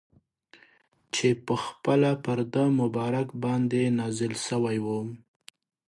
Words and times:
چي 1.13 1.27
پخپله 1.45 2.11
پر 2.23 2.39
ده 2.53 2.63
مبارک 2.79 3.27
باندي 3.41 3.83
نازل 3.97 4.33
سوی 4.47 4.77
وو. 4.85 4.99